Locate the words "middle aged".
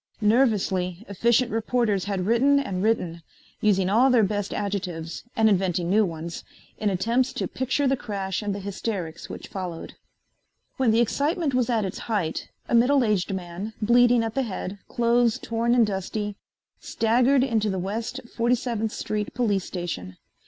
12.73-13.31